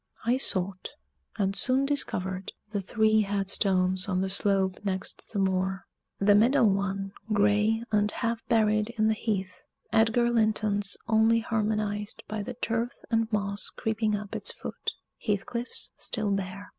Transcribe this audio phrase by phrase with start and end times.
[0.25, 0.89] I sought,
[1.37, 5.85] and soon discovered, the three headstones on the slope next the moor
[6.17, 9.61] the middle one, gray, and half buried in the heath
[9.93, 14.93] Edgar Linton's only harmonized by the turf and moss creeping up its foot
[15.23, 16.69] Heathcliff's still bare.